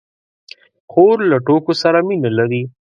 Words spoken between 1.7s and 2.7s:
سره مینه لري.